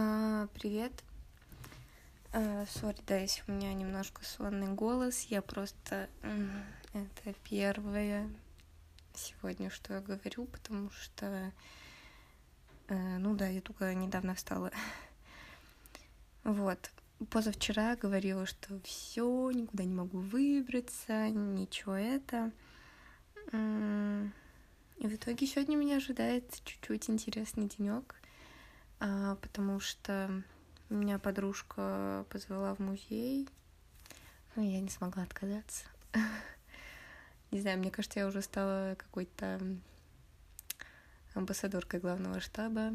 А, 0.00 0.46
привет. 0.54 0.92
А, 2.32 2.66
Сори, 2.66 2.98
да, 3.08 3.16
если 3.16 3.42
у 3.48 3.52
меня 3.52 3.74
немножко 3.74 4.24
сонный 4.24 4.68
голос. 4.68 5.22
Я 5.22 5.42
просто... 5.42 6.08
Это 6.92 7.34
первое 7.42 8.30
сегодня, 9.12 9.70
что 9.70 9.94
я 9.94 10.00
говорю, 10.00 10.44
потому 10.44 10.90
что... 10.90 11.52
Э, 12.86 13.18
ну 13.18 13.34
да, 13.34 13.48
я 13.48 13.60
только 13.60 13.92
недавно 13.92 14.36
встала. 14.36 14.70
Вот. 16.44 16.92
Позавчера 17.30 17.96
говорила, 17.96 18.46
что 18.46 18.78
все, 18.84 19.50
никуда 19.50 19.82
не 19.82 19.94
могу 19.94 20.20
выбраться, 20.20 21.28
ничего 21.28 21.94
это. 21.96 22.52
И 23.52 25.06
в 25.06 25.14
итоге 25.14 25.46
сегодня 25.46 25.76
меня 25.76 25.96
ожидает 25.96 26.52
чуть-чуть 26.64 27.10
интересный 27.10 27.68
денек, 27.68 28.14
а, 28.14 28.17
потому 28.98 29.80
что 29.80 30.42
меня 30.88 31.18
подружка 31.18 32.24
позвала 32.30 32.74
в 32.74 32.78
музей, 32.78 33.48
но 34.56 34.62
я 34.62 34.80
не 34.80 34.88
смогла 34.88 35.22
отказаться. 35.22 35.84
Не 37.50 37.60
знаю, 37.62 37.78
мне 37.78 37.90
кажется, 37.90 38.20
я 38.20 38.26
уже 38.26 38.42
стала 38.42 38.94
какой-то 38.96 39.58
амбассадоркой 41.34 42.00
главного 42.00 42.40
штаба. 42.40 42.92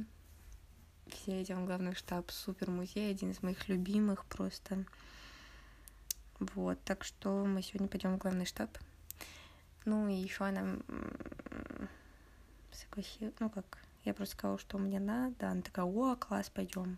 Все 1.07 1.39
едем 1.39 1.63
в 1.63 1.65
главный 1.65 1.95
штаб, 1.95 2.29
супер 2.31 2.69
музей, 2.69 3.09
один 3.09 3.31
из 3.31 3.41
моих 3.41 3.67
любимых 3.67 4.25
просто. 4.25 4.85
Вот, 6.39 6.79
так 6.83 7.03
что 7.03 7.45
мы 7.45 7.61
сегодня 7.61 7.87
пойдем 7.87 8.15
в 8.15 8.19
главный 8.19 8.45
штаб. 8.45 8.77
Ну 9.85 10.07
и 10.07 10.13
еще 10.13 10.45
она 10.45 10.77
согласилась, 12.71 13.33
ну 13.39 13.49
как, 13.49 13.79
я 14.05 14.13
просто 14.13 14.35
сказала, 14.35 14.57
что 14.59 14.77
мне 14.77 14.99
надо, 14.99 15.49
она 15.49 15.61
такая, 15.61 15.85
о, 15.85 16.15
класс, 16.15 16.49
пойдем. 16.49 16.97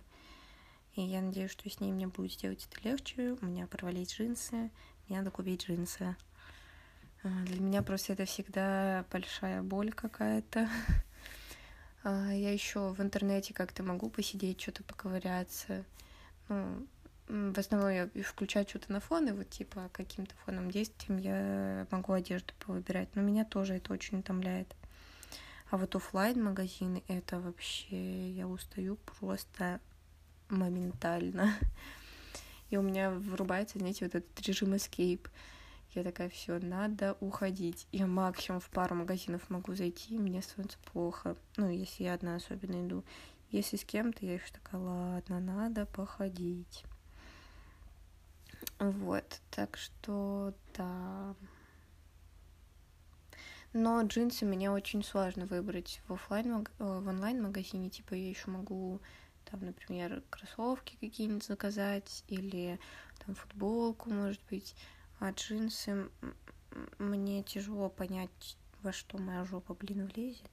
И 0.95 1.01
я 1.01 1.21
надеюсь, 1.21 1.51
что 1.51 1.69
с 1.69 1.79
ней 1.79 1.91
мне 1.91 2.07
будет 2.07 2.31
сделать 2.31 2.67
это 2.71 2.87
легче. 2.87 3.37
У 3.41 3.45
меня 3.45 3.67
порвались 3.67 4.13
джинсы, 4.13 4.71
мне 5.07 5.17
надо 5.19 5.29
купить 5.29 5.67
джинсы. 5.67 6.15
А, 7.23 7.27
для 7.45 7.59
меня 7.59 7.81
просто 7.81 8.13
это 8.13 8.25
всегда 8.25 9.05
большая 9.11 9.61
боль 9.61 9.91
какая-то. 9.91 10.69
А, 12.07 12.31
я 12.31 12.53
еще 12.53 12.93
в 12.93 13.01
интернете 13.01 13.51
как-то 13.55 13.81
могу 13.81 14.11
посидеть, 14.11 14.61
что-то 14.61 14.83
поковыряться. 14.83 15.83
Ну, 16.49 16.85
в 17.27 17.57
основном 17.57 17.89
я 17.89 18.07
включаю 18.23 18.67
что-то 18.69 18.91
на 18.91 18.99
фон, 18.99 19.27
и 19.27 19.31
вот 19.31 19.49
типа 19.49 19.89
каким-то 19.91 20.35
фоном 20.45 20.69
действием 20.69 21.17
я 21.17 21.87
могу 21.89 22.13
одежду 22.13 22.53
повыбирать. 22.59 23.09
Но 23.15 23.23
меня 23.23 23.43
тоже 23.43 23.73
это 23.73 23.91
очень 23.91 24.19
утомляет. 24.19 24.75
А 25.71 25.77
вот 25.77 25.95
офлайн 25.95 26.43
магазины 26.43 27.03
это 27.07 27.39
вообще 27.39 28.29
я 28.31 28.47
устаю 28.47 28.97
просто 29.19 29.79
моментально. 30.49 31.53
И 32.69 32.77
у 32.77 32.81
меня 32.81 33.11
врубается, 33.11 33.79
знаете, 33.79 34.05
вот 34.05 34.15
этот 34.15 34.47
режим 34.47 34.73
escape. 34.73 35.27
Я 35.93 36.03
такая, 36.03 36.29
все, 36.29 36.59
надо 36.59 37.15
уходить. 37.21 37.87
Я 37.91 38.05
максимум 38.05 38.59
в 38.59 38.69
пару 38.69 38.95
магазинов 38.95 39.49
могу 39.49 39.75
зайти, 39.75 40.15
и 40.15 40.19
мне 40.19 40.41
становится 40.41 40.77
плохо. 40.91 41.37
Ну, 41.55 41.69
если 41.69 42.03
я 42.03 42.15
одна 42.15 42.35
особенно 42.35 42.85
иду. 42.85 43.03
Если 43.49 43.77
с 43.77 43.85
кем-то, 43.85 44.25
я 44.25 44.33
еще 44.33 44.51
такая, 44.51 44.81
ладно, 44.81 45.39
надо 45.39 45.85
походить. 45.85 46.83
Вот, 48.79 49.39
так 49.51 49.77
что, 49.77 50.53
да. 50.75 51.33
Но 53.77 54.01
джинсы 54.03 54.45
мне 54.45 54.71
очень 54.71 55.03
сложно 55.03 55.45
выбрать 55.47 56.01
в 56.07 56.13
офлайн 56.13 56.65
э, 56.65 56.65
в 56.79 57.09
онлайн 57.09 57.43
магазине. 57.43 57.89
Типа 57.89 58.13
я 58.13 58.29
еще 58.29 58.49
могу 58.49 59.01
там, 59.43 59.65
например, 59.65 60.23
кроссовки 60.29 60.95
какие-нибудь 61.01 61.43
заказать 61.43 62.23
или 62.29 62.79
там 63.25 63.35
футболку, 63.35 64.09
может 64.09 64.39
быть. 64.49 64.77
А 65.19 65.31
джинсы 65.31 66.09
мне 66.99 67.43
тяжело 67.43 67.89
понять, 67.89 68.55
во 68.81 68.93
что 68.93 69.17
моя 69.17 69.43
жопа, 69.43 69.73
блин, 69.73 70.05
влезет. 70.07 70.49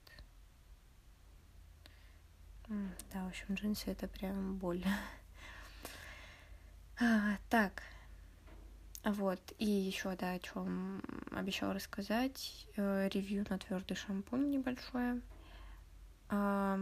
Да, 2.67 3.25
в 3.25 3.29
общем, 3.29 3.55
джинсы 3.55 3.89
это 3.89 4.09
прям 4.09 4.57
боль. 4.57 4.85
А, 7.01 7.37
так. 7.49 7.85
Вот. 9.05 9.41
И 9.59 9.67
еще, 9.67 10.15
да, 10.17 10.33
о 10.33 10.39
чем 10.39 11.03
обещала 11.33 11.75
рассказать. 11.75 12.67
Э, 12.77 13.09
ревью 13.09 13.45
на 13.49 13.59
твердый 13.59 13.97
шампунь 13.97 14.51
небольшое. 14.51 15.21
А, 16.29 16.79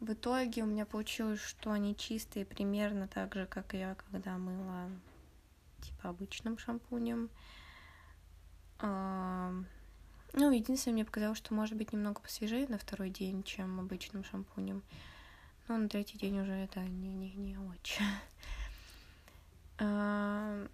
в 0.00 0.12
итоге 0.12 0.62
у 0.62 0.66
меня 0.66 0.86
получилось, 0.86 1.40
что 1.40 1.72
они 1.72 1.94
чистые 1.94 2.46
примерно 2.46 3.06
так 3.06 3.34
же, 3.34 3.46
как 3.46 3.74
я, 3.74 3.96
когда 3.96 4.38
мыла 4.38 4.90
типа 5.82 6.08
обычным 6.08 6.56
шампунем. 6.56 7.28
А, 8.78 9.52
ну, 10.32 10.50
единственное, 10.50 10.94
мне 10.94 11.04
показалось, 11.04 11.38
что 11.38 11.52
может 11.52 11.76
быть 11.76 11.92
немного 11.92 12.20
посвежее 12.20 12.66
на 12.68 12.78
второй 12.78 13.10
день, 13.10 13.42
чем 13.42 13.78
обычным 13.78 14.24
шампунем. 14.24 14.82
Но 15.66 15.76
на 15.76 15.88
третий 15.88 16.16
день 16.16 16.40
уже 16.40 16.52
это 16.52 16.80
не, 16.80 17.12
не, 17.12 17.32
не 17.34 17.58
очень. 17.58 18.04
Но 19.78 20.68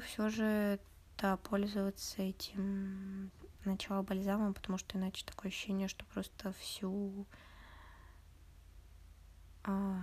все 0.00 0.28
же, 0.30 0.78
да, 1.18 1.36
пользоваться 1.36 2.22
этим 2.22 3.30
начало 3.64 4.02
бальзамом, 4.02 4.54
потому 4.54 4.78
что 4.78 4.98
иначе 4.98 5.24
такое 5.24 5.50
ощущение, 5.50 5.88
что 5.88 6.04
просто 6.06 6.52
всю 6.54 7.26
а, 9.64 10.02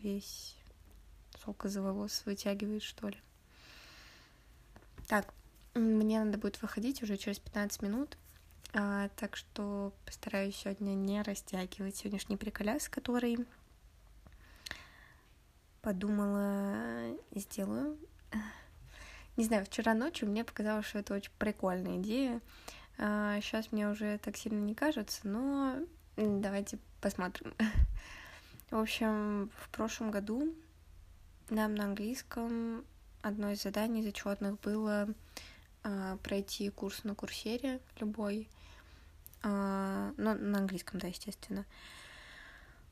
весь 0.00 0.56
сок 1.38 1.64
из 1.64 1.76
волос 1.76 2.22
вытягивает, 2.24 2.82
что 2.82 3.08
ли. 3.08 3.20
Так, 5.06 5.32
мне 5.74 6.22
надо 6.24 6.38
будет 6.38 6.60
выходить 6.62 7.02
уже 7.02 7.16
через 7.16 7.38
15 7.38 7.82
минут, 7.82 8.16
а, 8.72 9.08
так 9.16 9.36
что 9.36 9.92
постараюсь 10.06 10.56
сегодня 10.56 10.94
не 10.94 11.20
растягивать 11.22 11.96
сегодняшний 11.96 12.36
приколяс, 12.36 12.88
который 12.88 13.46
подумала 15.82 17.14
сделаю. 17.34 17.98
Не 19.36 19.44
знаю, 19.44 19.64
вчера 19.64 19.94
ночью 19.94 20.28
мне 20.28 20.44
показалось, 20.44 20.86
что 20.86 20.98
это 20.98 21.14
очень 21.14 21.32
прикольная 21.38 21.98
идея. 21.98 22.40
А, 22.98 23.40
сейчас 23.40 23.72
мне 23.72 23.88
уже 23.88 24.18
так 24.18 24.36
сильно 24.36 24.60
не 24.60 24.74
кажется, 24.74 25.26
но 25.26 25.76
давайте 26.16 26.78
посмотрим. 27.00 27.54
В 28.70 28.78
общем, 28.78 29.50
в 29.56 29.68
прошлом 29.70 30.10
году 30.10 30.54
нам 31.50 31.74
на 31.74 31.84
английском 31.84 32.84
одно 33.20 33.50
из 33.50 33.62
заданий 33.62 34.02
зачетных 34.02 34.58
было 34.60 35.08
э, 35.84 36.16
пройти 36.22 36.70
курс 36.70 37.04
на 37.04 37.14
курсере 37.14 37.80
любой, 38.00 38.48
э, 39.42 40.12
ну, 40.16 40.34
на 40.34 40.58
английском, 40.58 41.00
да, 41.00 41.08
естественно. 41.08 41.66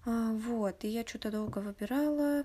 Э, 0.04 0.32
вот, 0.32 0.84
и 0.84 0.88
я 0.88 1.06
что-то 1.06 1.30
долго 1.30 1.58
выбирала, 1.58 2.44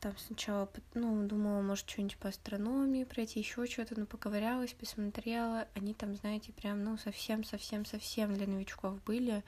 там 0.00 0.16
сначала, 0.16 0.68
ну, 0.94 1.26
думала, 1.26 1.60
может, 1.60 1.88
что-нибудь 1.88 2.16
по 2.16 2.28
астрономии 2.28 3.04
пройти, 3.04 3.40
еще 3.40 3.66
что-то, 3.66 3.98
но 3.98 4.06
поковырялась, 4.06 4.72
посмотрела, 4.72 5.68
они 5.74 5.94
там, 5.94 6.16
знаете, 6.16 6.52
прям, 6.52 6.82
ну, 6.82 6.96
совсем-совсем-совсем 6.96 8.34
для 8.34 8.46
новичков 8.46 9.02
были, 9.04 9.44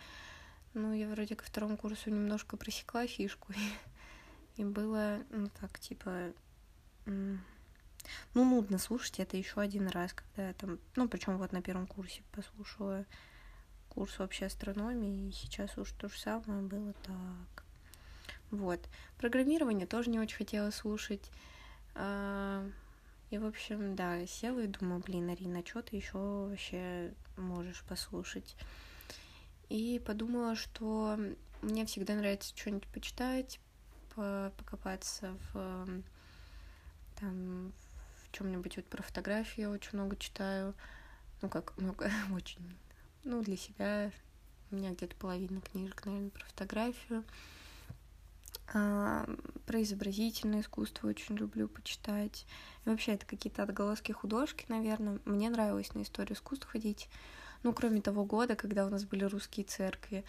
ну, 0.74 0.92
я 0.92 1.08
вроде 1.08 1.36
ко 1.36 1.44
второму 1.44 1.76
курсу 1.76 2.10
немножко 2.10 2.56
просекла 2.56 3.06
фишку, 3.06 3.52
и 4.56 4.64
было, 4.64 5.22
ну, 5.30 5.48
так, 5.60 5.78
типа, 5.78 6.32
ну, 7.06 7.38
нудно 8.34 8.78
слушать 8.78 9.20
это 9.20 9.36
еще 9.36 9.60
один 9.60 9.88
раз, 9.88 10.12
когда 10.12 10.48
я 10.48 10.54
там, 10.54 10.78
ну, 10.96 11.08
причем 11.08 11.38
вот 11.38 11.52
на 11.52 11.62
первом 11.62 11.86
курсе 11.86 12.22
послушала 12.32 13.06
курс 13.88 14.18
вообще 14.18 14.46
астрономии, 14.46 15.28
и 15.28 15.32
сейчас 15.32 15.76
уж 15.78 15.92
то 15.92 16.08
же 16.08 16.18
самое 16.18 16.62
было 16.62 16.92
так. 17.04 17.64
Вот. 18.52 18.86
Программирование 19.16 19.86
тоже 19.86 20.10
не 20.10 20.20
очень 20.20 20.36
хотела 20.36 20.70
слушать. 20.70 21.30
А, 21.94 22.64
и, 23.30 23.38
в 23.38 23.46
общем, 23.46 23.96
да, 23.96 24.24
села 24.26 24.60
и 24.60 24.66
думаю, 24.66 25.00
блин, 25.00 25.30
Арина, 25.30 25.64
что 25.66 25.82
ты 25.82 25.96
еще 25.96 26.18
вообще 26.18 27.14
можешь 27.36 27.82
послушать? 27.82 28.54
И 29.70 30.00
подумала, 30.04 30.54
что 30.54 31.18
мне 31.62 31.86
всегда 31.86 32.14
нравится 32.14 32.54
что-нибудь 32.54 32.86
почитать, 32.88 33.58
покопаться 34.14 35.34
в 35.52 36.02
там 37.18 37.72
в 38.16 38.32
чем-нибудь 38.32 38.76
вот 38.76 38.86
про 38.86 39.02
фотографии 39.02 39.64
очень 39.64 39.90
много 39.94 40.16
читаю. 40.16 40.74
Ну, 41.40 41.48
как 41.48 41.76
много, 41.78 42.10
очень. 42.34 42.76
Ну, 43.24 43.42
для 43.42 43.56
себя 43.56 44.10
у 44.70 44.76
меня 44.76 44.90
где-то 44.90 45.16
половина 45.16 45.62
книжек, 45.62 46.04
наверное, 46.04 46.30
про 46.30 46.44
фотографию. 46.44 47.24
А, 48.74 49.26
про 49.66 49.82
изобразительное 49.82 50.62
искусство 50.62 51.08
очень 51.08 51.36
люблю 51.36 51.68
почитать. 51.68 52.46
И 52.84 52.88
вообще, 52.88 53.12
это 53.12 53.26
какие-то 53.26 53.62
отголоски 53.62 54.12
художки, 54.12 54.64
наверное. 54.68 55.20
Мне 55.24 55.50
нравилось 55.50 55.94
на 55.94 56.02
историю 56.02 56.36
искусств 56.36 56.66
ходить. 56.66 57.08
Ну, 57.62 57.72
кроме 57.72 58.00
того 58.00 58.24
года, 58.24 58.56
когда 58.56 58.86
у 58.86 58.88
нас 58.88 59.04
были 59.04 59.24
русские 59.24 59.64
церкви. 59.66 60.24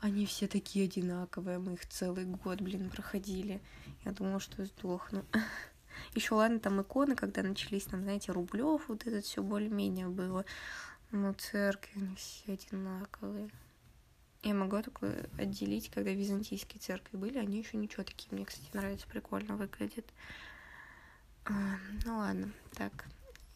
они 0.00 0.26
все 0.26 0.46
такие 0.46 0.84
одинаковые, 0.84 1.58
мы 1.58 1.74
их 1.74 1.86
целый 1.88 2.24
год, 2.24 2.60
блин, 2.60 2.88
проходили. 2.88 3.60
Я 4.04 4.12
думала, 4.12 4.38
что 4.38 4.64
сдохну. 4.64 5.24
Еще 6.14 6.34
ладно, 6.34 6.60
там 6.60 6.80
иконы, 6.80 7.16
когда 7.16 7.42
начались, 7.42 7.84
там, 7.84 8.02
знаете, 8.02 8.30
Рублев, 8.30 8.88
вот 8.88 9.06
это 9.06 9.20
все 9.22 9.42
более-менее 9.42 10.08
было. 10.08 10.44
Но 11.10 11.32
церкви, 11.32 12.00
они 12.00 12.14
все 12.14 12.52
одинаковые. 12.52 13.50
Я 14.42 14.54
могу 14.54 14.80
только 14.82 15.28
отделить, 15.36 15.90
когда 15.90 16.12
византийские 16.12 16.80
церкви 16.80 17.16
были, 17.16 17.38
они 17.38 17.58
еще 17.58 17.76
ничего 17.76 18.04
такие, 18.04 18.28
мне, 18.30 18.44
кстати, 18.44 18.68
нравится, 18.72 19.06
прикольно 19.08 19.56
выглядит. 19.56 20.06
А, 21.44 21.76
ну 22.04 22.18
ладно, 22.18 22.52
так, 22.74 23.06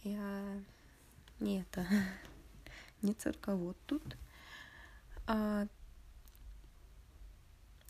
я 0.02 0.61
не 1.38 1.61
это, 1.61 1.87
не 3.02 3.14
церковод 3.14 3.76
тут. 3.87 4.17
А, 5.26 5.67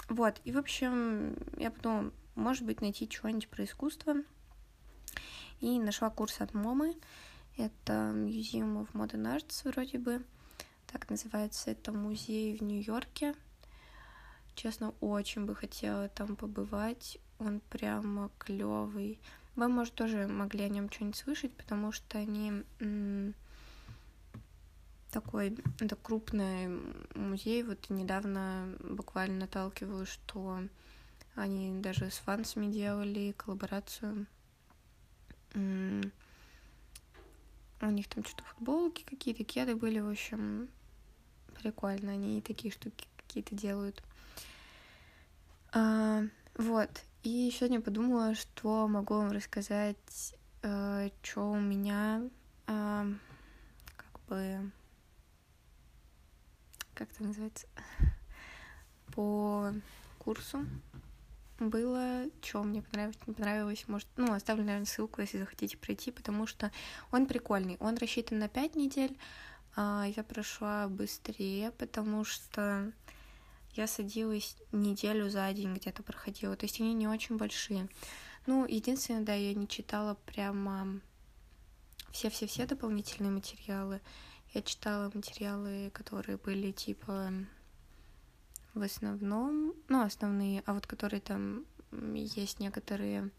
вот, 0.08 0.40
и, 0.44 0.52
в 0.52 0.58
общем, 0.58 1.36
я 1.56 1.70
подумала, 1.70 2.12
может 2.34 2.66
быть, 2.66 2.82
найти 2.82 3.08
чего-нибудь 3.08 3.48
про 3.48 3.64
искусство. 3.64 4.16
И 5.60 5.78
нашла 5.78 6.10
курс 6.10 6.40
от 6.40 6.54
Момы. 6.54 6.96
Это 7.56 8.12
Museum 8.14 8.82
of 8.82 8.92
Modern 8.92 9.36
Arts 9.36 9.70
вроде 9.70 9.98
бы. 9.98 10.24
Так 10.92 11.08
называется 11.08 11.70
это 11.70 11.90
музей 11.90 12.56
в 12.58 12.62
Нью-Йорке. 12.62 13.34
Честно, 14.54 14.92
очень 15.00 15.46
бы 15.46 15.54
хотела 15.54 16.08
там 16.10 16.36
побывать. 16.36 17.18
Он 17.38 17.60
прямо 17.70 18.30
клевый. 18.38 19.18
Вы, 19.56 19.68
может, 19.68 19.94
тоже 19.94 20.28
могли 20.28 20.64
о 20.64 20.68
нем 20.68 20.90
что-нибудь 20.90 21.16
слышать, 21.16 21.52
потому 21.56 21.92
что 21.92 22.18
они 22.18 22.62
такой, 25.10 25.56
это 25.80 25.96
крупный 25.96 26.68
музей. 27.14 27.62
Вот 27.62 27.88
недавно 27.88 28.76
буквально 28.80 29.40
наталкивалась, 29.40 30.10
что 30.10 30.60
они 31.34 31.80
даже 31.80 32.10
с 32.10 32.18
фансами 32.18 32.66
делали 32.70 33.32
коллаборацию. 33.32 34.26
У 35.54 35.60
них 37.86 38.08
там 38.08 38.24
что-то 38.24 38.44
футболки 38.44 39.02
какие-то, 39.04 39.42
кеды 39.44 39.74
были, 39.74 39.98
в 40.00 40.10
общем, 40.10 40.68
прикольно. 41.52 42.12
Они 42.12 42.40
такие 42.40 42.72
штуки 42.72 43.06
какие-то 43.16 43.54
делают. 43.54 44.02
А, 45.72 46.22
вот. 46.56 46.90
И 47.22 47.50
сегодня 47.56 47.80
подумала, 47.80 48.34
что 48.34 48.88
могу 48.88 49.14
вам 49.14 49.30
рассказать, 49.30 50.34
э, 50.62 51.10
что 51.22 51.52
у 51.52 51.60
меня 51.60 52.22
э, 52.66 53.12
как 53.96 54.20
бы 54.28 54.72
как 56.94 57.10
это 57.10 57.24
называется, 57.24 57.66
по 59.14 59.72
курсу 60.18 60.64
было, 61.58 62.24
что 62.42 62.62
мне 62.62 62.82
понравилось, 62.82 63.18
не 63.26 63.34
понравилось, 63.34 63.84
может, 63.88 64.08
ну, 64.16 64.32
оставлю, 64.32 64.64
наверное, 64.64 64.86
ссылку, 64.86 65.20
если 65.20 65.38
захотите 65.38 65.76
пройти, 65.76 66.10
потому 66.10 66.46
что 66.46 66.70
он 67.10 67.26
прикольный, 67.26 67.76
он 67.80 67.96
рассчитан 67.96 68.38
на 68.38 68.48
5 68.48 68.74
недель, 68.74 69.16
я 69.76 70.24
прошла 70.24 70.88
быстрее, 70.88 71.70
потому 71.72 72.24
что 72.24 72.92
я 73.74 73.86
садилась 73.86 74.56
неделю 74.70 75.30
за 75.30 75.50
день 75.52 75.74
где-то 75.74 76.02
проходила, 76.02 76.56
то 76.56 76.66
есть 76.66 76.80
они 76.80 76.92
не 76.92 77.08
очень 77.08 77.36
большие. 77.36 77.88
Ну, 78.46 78.66
единственное, 78.66 79.22
да, 79.22 79.34
я 79.34 79.54
не 79.54 79.68
читала 79.68 80.14
прямо 80.26 81.00
все-все-все 82.10 82.66
дополнительные 82.66 83.30
материалы, 83.30 84.00
я 84.52 84.62
читала 84.62 85.10
материалы, 85.14 85.90
которые 85.94 86.36
были 86.36 86.72
типа 86.72 87.32
в 88.74 88.82
основном, 88.82 89.74
ну, 89.88 90.02
основные, 90.02 90.62
а 90.66 90.74
вот 90.74 90.86
которые 90.86 91.20
там 91.20 91.64
есть 92.14 92.60
некоторые, 92.60 93.30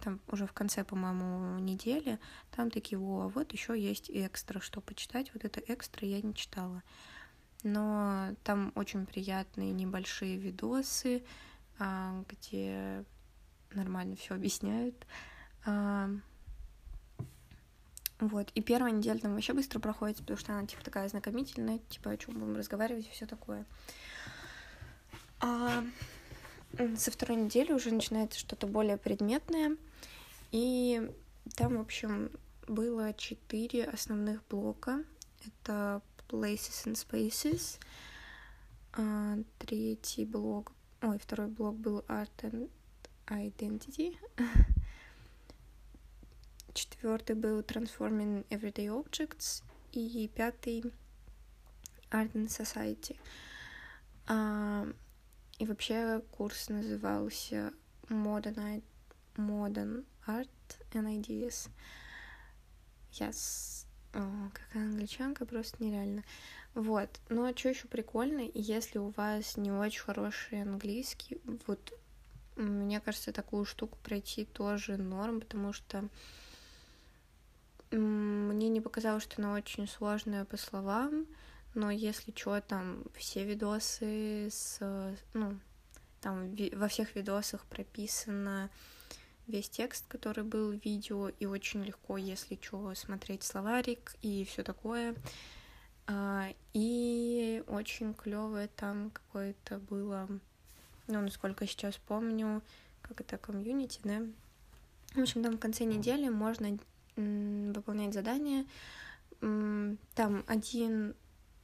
там 0.00 0.20
уже 0.28 0.46
в 0.46 0.52
конце, 0.52 0.84
по-моему, 0.84 1.58
недели, 1.58 2.18
там 2.50 2.70
такие, 2.70 2.98
о, 2.98 3.22
а 3.22 3.28
вот 3.28 3.52
еще 3.52 3.78
есть 3.78 4.10
экстра, 4.10 4.60
что 4.60 4.80
почитать, 4.80 5.32
вот 5.34 5.44
это 5.44 5.60
экстра 5.66 6.06
я 6.06 6.20
не 6.20 6.34
читала. 6.34 6.82
Но 7.64 8.34
там 8.44 8.72
очень 8.76 9.06
приятные 9.06 9.72
небольшие 9.72 10.36
видосы, 10.36 11.22
а, 11.78 12.22
где 12.28 13.04
нормально 13.72 14.16
все 14.16 14.34
объясняют. 14.34 15.06
А, 15.66 16.10
вот, 18.20 18.50
и 18.54 18.62
первая 18.62 18.92
неделя 18.92 19.18
там 19.18 19.34
вообще 19.34 19.52
быстро 19.52 19.78
проходит, 19.78 20.18
потому 20.18 20.38
что 20.38 20.52
она, 20.52 20.66
типа, 20.66 20.84
такая 20.84 21.06
ознакомительная, 21.06 21.78
типа, 21.88 22.10
о 22.10 22.16
чем 22.16 22.34
будем 22.34 22.56
разговаривать 22.56 23.06
и 23.06 23.10
все 23.10 23.26
такое. 23.26 23.64
А 25.40 25.84
со 26.96 27.10
второй 27.10 27.36
недели 27.36 27.72
уже 27.72 27.92
начинается 27.92 28.38
что-то 28.38 28.66
более 28.66 28.96
предметное, 28.96 29.76
и 30.50 31.10
там, 31.56 31.76
в 31.76 31.80
общем, 31.80 32.30
было 32.66 33.12
четыре 33.14 33.84
основных 33.84 34.46
блока. 34.48 35.04
Это 35.46 36.02
Places 36.28 36.86
and 36.86 36.94
Spaces, 36.94 37.80
а, 38.92 39.38
третий 39.58 40.24
блок, 40.24 40.72
ой, 41.00 41.18
второй 41.18 41.48
блок 41.48 41.76
был 41.76 42.00
Art 42.08 42.30
and 42.42 42.70
Identity, 43.26 44.18
четвертый 46.74 47.34
был 47.34 47.60
Transforming 47.60 48.46
Everyday 48.48 48.88
Objects 48.88 49.62
и 49.92 50.30
пятый 50.34 50.82
Art 52.10 52.32
and 52.32 52.48
Society. 52.48 53.16
А, 54.26 54.86
и 55.58 55.64
вообще 55.64 56.22
курс 56.30 56.68
назывался 56.68 57.72
Modern, 58.08 58.82
Modern 59.36 60.04
Art 60.28 60.48
and 60.92 61.08
Ideas. 61.20 61.70
Yes. 63.12 63.86
О, 64.14 64.50
какая 64.52 64.84
англичанка, 64.84 65.44
просто 65.46 65.82
нереально. 65.82 66.22
Вот. 66.74 67.08
А 67.28 67.52
что 67.56 67.68
еще 67.68 67.88
прикольно, 67.88 68.48
если 68.54 68.98
у 68.98 69.10
вас 69.10 69.56
не 69.56 69.72
очень 69.72 70.02
хороший 70.02 70.62
английский, 70.62 71.40
вот 71.66 71.92
мне 72.56 73.00
кажется, 73.00 73.32
такую 73.32 73.64
штуку 73.64 73.98
пройти 74.02 74.44
тоже 74.44 74.96
норм, 74.96 75.40
потому 75.40 75.72
что 75.72 76.08
мне 77.90 78.68
не 78.68 78.80
показалось, 78.80 79.22
что 79.22 79.40
она 79.40 79.54
очень 79.54 79.88
сложная 79.88 80.44
по 80.44 80.56
словам, 80.56 81.26
но 81.74 81.90
если 81.90 82.32
что, 82.36 82.60
там 82.60 83.04
все 83.16 83.44
видосы 83.44 84.48
с... 84.50 84.80
Ну, 85.34 85.58
там 86.20 86.54
во 86.72 86.88
всех 86.88 87.14
видосах 87.14 87.64
прописано 87.66 88.70
весь 89.48 89.68
текст, 89.68 90.06
который 90.06 90.44
был 90.44 90.72
в 90.72 90.84
видео, 90.84 91.28
и 91.28 91.46
очень 91.46 91.82
легко, 91.82 92.16
если 92.16 92.58
что, 92.60 92.94
смотреть 92.94 93.42
словарик 93.42 94.14
и 94.22 94.44
все 94.44 94.62
такое. 94.62 95.14
А, 96.06 96.48
и 96.72 97.62
очень 97.66 98.14
клевое 98.14 98.68
там 98.68 99.10
какое-то 99.10 99.78
было, 99.78 100.28
ну, 101.06 101.20
насколько 101.20 101.66
сейчас 101.66 101.96
помню, 101.96 102.62
как 103.02 103.20
это 103.20 103.36
комьюнити, 103.38 104.00
да. 104.04 104.22
В 105.14 105.20
общем, 105.20 105.42
там 105.42 105.56
в 105.56 105.58
конце 105.58 105.84
недели 105.84 106.28
можно 106.28 106.78
выполнять 107.16 108.14
задания. 108.14 108.66
Там 109.40 110.44
один 110.46 111.14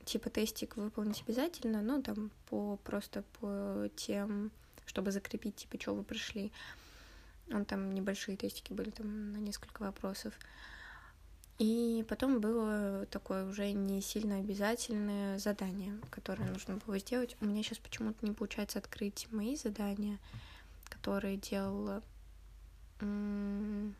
типа 0.05 0.31
тестик 0.31 0.77
выполнить 0.77 1.23
обязательно, 1.27 1.83
ну 1.83 2.03
там 2.03 2.31
по 2.49 2.77
просто 2.85 3.25
по 3.41 3.89
тем, 3.97 4.51
чтобы 4.87 5.13
закрепить 5.13 5.57
типа 5.57 5.81
что 5.81 5.95
вы 5.95 6.03
прошли. 6.03 6.53
Он 7.51 7.65
там 7.65 7.93
небольшие 7.93 8.37
тестики 8.37 8.73
были 8.73 8.91
там 8.91 9.33
на 9.33 9.39
несколько 9.39 9.83
вопросов. 9.83 10.35
И 11.59 12.05
потом 12.09 12.41
было 12.41 13.07
такое 13.07 13.47
уже 13.47 13.71
не 13.73 14.01
сильно 14.01 14.39
обязательное 14.39 15.39
задание, 15.39 16.01
которое 16.11 16.51
нужно 16.51 16.79
было 16.79 16.99
сделать. 16.99 17.37
У 17.41 17.47
меня 17.47 17.63
сейчас 17.63 17.79
почему-то 17.79 18.27
не 18.27 18.33
получается 18.33 18.81
открыть 18.81 19.29
мои 19.31 19.57
задания, 19.57 20.19
которые 20.89 21.37
делала 21.37 22.03
ну, 23.01 23.93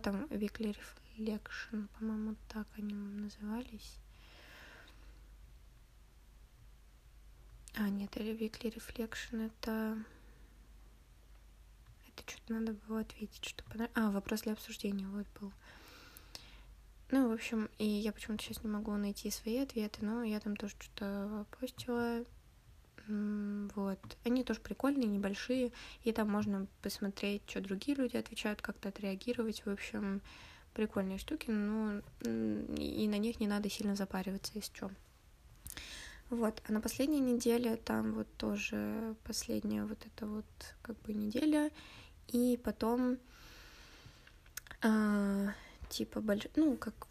там 0.00 0.26
Weekly 0.26 0.76
Reflection, 1.18 1.88
по-моему, 1.98 2.36
так 2.48 2.68
они 2.76 2.94
назывались. 2.94 3.96
А, 7.74 7.88
нет, 7.88 8.16
или 8.16 8.36
Weekly 8.36 8.74
Reflection 8.74 9.46
это... 9.46 9.96
Это 12.16 12.30
что-то 12.30 12.54
надо 12.54 12.72
было 12.86 13.00
ответить, 13.00 13.44
что 13.44 13.64
понравилось. 13.64 13.92
А, 13.96 14.10
вопрос 14.10 14.42
для 14.42 14.52
обсуждения, 14.52 15.06
вот 15.06 15.26
был. 15.40 15.52
Ну, 17.10 17.28
в 17.28 17.32
общем, 17.32 17.68
и 17.78 17.86
я 17.86 18.12
почему-то 18.12 18.42
сейчас 18.42 18.62
не 18.62 18.70
могу 18.70 18.92
найти 18.92 19.30
свои 19.30 19.58
ответы, 19.58 20.04
но 20.04 20.22
я 20.22 20.40
там 20.40 20.56
тоже 20.56 20.74
что-то 20.78 21.46
постила. 21.60 22.24
Вот. 23.06 23.98
Они 24.24 24.44
тоже 24.44 24.60
прикольные, 24.60 25.06
небольшие, 25.06 25.72
и 26.04 26.12
там 26.12 26.30
можно 26.30 26.66
посмотреть, 26.82 27.42
что 27.46 27.60
другие 27.60 27.96
люди 27.96 28.16
отвечают, 28.16 28.62
как-то 28.62 28.88
отреагировать. 28.88 29.66
В 29.66 29.70
общем, 29.70 30.22
прикольные 30.72 31.18
штуки, 31.18 31.50
но 31.50 32.00
и 32.24 33.08
на 33.08 33.18
них 33.18 33.40
не 33.40 33.46
надо 33.46 33.68
сильно 33.68 33.94
запариваться, 33.94 34.52
если 34.54 34.74
что. 34.74 34.90
Вот, 36.30 36.62
а 36.66 36.72
на 36.72 36.80
последней 36.80 37.20
неделе 37.20 37.76
там 37.76 38.14
вот 38.14 38.26
тоже 38.38 39.16
последняя 39.24 39.84
вот 39.84 39.98
эта 40.06 40.26
вот 40.26 40.46
как 40.80 40.98
бы 41.02 41.12
неделя, 41.12 41.70
и 42.28 42.58
потом 42.62 43.18
а, 44.82 45.52
типа 45.88 46.20
больш... 46.20 46.46
ну 46.56 46.76
как 46.76 47.08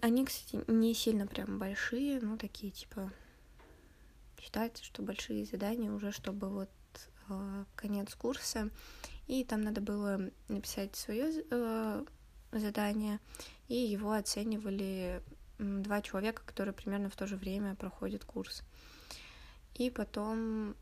они, 0.00 0.24
кстати, 0.24 0.62
не 0.70 0.94
сильно 0.94 1.26
прям 1.26 1.58
большие, 1.58 2.20
ну 2.20 2.36
такие 2.36 2.72
типа 2.72 3.12
считается, 4.40 4.84
что 4.84 5.02
большие 5.02 5.44
задания 5.44 5.92
уже, 5.92 6.12
чтобы 6.12 6.48
вот 6.48 6.70
э, 7.28 7.64
конец 7.76 8.14
курса, 8.14 8.70
и 9.26 9.44
там 9.44 9.62
надо 9.62 9.80
было 9.80 10.30
написать 10.48 10.96
свое 10.96 11.44
э, 11.50 12.04
задание, 12.52 13.20
и 13.68 13.74
его 13.74 14.12
оценивали 14.12 15.22
два 15.58 16.00
человека, 16.02 16.42
которые 16.44 16.74
примерно 16.74 17.10
в 17.10 17.16
то 17.16 17.26
же 17.26 17.36
время 17.36 17.74
проходят 17.74 18.24
курс. 18.24 18.62
И 19.74 19.90
потом 19.90 20.74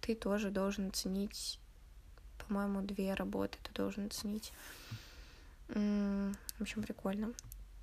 ты 0.00 0.14
тоже 0.14 0.50
должен 0.50 0.88
оценить, 0.88 1.60
по-моему, 2.46 2.82
две 2.82 3.14
работы 3.14 3.58
ты 3.62 3.72
должен 3.72 4.06
оценить. 4.06 4.52
В 5.68 6.60
общем, 6.60 6.82
прикольно. 6.82 7.32